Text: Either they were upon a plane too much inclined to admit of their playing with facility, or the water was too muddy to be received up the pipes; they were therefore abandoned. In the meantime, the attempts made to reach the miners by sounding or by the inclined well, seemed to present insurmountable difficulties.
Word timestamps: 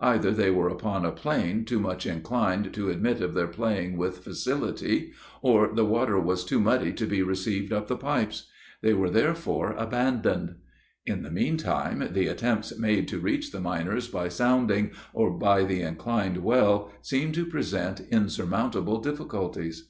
Either 0.00 0.30
they 0.30 0.48
were 0.48 0.68
upon 0.68 1.04
a 1.04 1.10
plane 1.10 1.64
too 1.64 1.80
much 1.80 2.06
inclined 2.06 2.72
to 2.72 2.88
admit 2.88 3.20
of 3.20 3.34
their 3.34 3.48
playing 3.48 3.96
with 3.96 4.20
facility, 4.22 5.12
or 5.40 5.74
the 5.74 5.84
water 5.84 6.20
was 6.20 6.44
too 6.44 6.60
muddy 6.60 6.92
to 6.92 7.04
be 7.04 7.20
received 7.20 7.72
up 7.72 7.88
the 7.88 7.96
pipes; 7.96 8.46
they 8.80 8.94
were 8.94 9.10
therefore 9.10 9.72
abandoned. 9.72 10.54
In 11.04 11.24
the 11.24 11.32
meantime, 11.32 12.10
the 12.12 12.28
attempts 12.28 12.78
made 12.78 13.08
to 13.08 13.18
reach 13.18 13.50
the 13.50 13.58
miners 13.60 14.06
by 14.06 14.28
sounding 14.28 14.92
or 15.12 15.36
by 15.36 15.64
the 15.64 15.82
inclined 15.82 16.44
well, 16.44 16.92
seemed 17.02 17.34
to 17.34 17.44
present 17.44 18.02
insurmountable 18.08 19.00
difficulties. 19.00 19.88